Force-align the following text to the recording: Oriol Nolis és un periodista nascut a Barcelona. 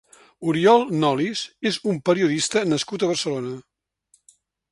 Oriol 0.51 0.85
Nolis 1.03 1.43
és 1.71 1.77
un 1.91 2.01
periodista 2.09 2.65
nascut 2.71 3.05
a 3.09 3.13
Barcelona. 3.13 3.55